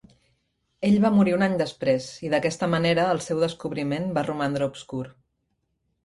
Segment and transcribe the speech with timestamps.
[0.87, 5.03] Ell va morir un any després i d'aquesta manera el seu descobriment va romandre obscur.